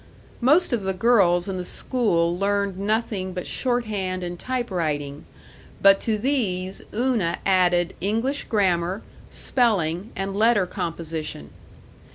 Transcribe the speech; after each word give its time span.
Most 0.41 0.73
of 0.73 0.81
the 0.81 0.95
girls 0.95 1.47
in 1.47 1.57
the 1.57 1.63
school 1.63 2.35
learned 2.35 2.75
nothing 2.79 3.33
but 3.35 3.45
shorthand 3.45 4.23
and 4.23 4.39
typewriting, 4.39 5.25
but 5.79 6.01
to 6.01 6.17
these 6.17 6.81
Una 6.91 7.37
added 7.45 7.93
English 8.01 8.45
grammar, 8.45 9.03
spelling, 9.29 10.09
and 10.15 10.35
letter 10.35 10.65
composition. 10.65 11.51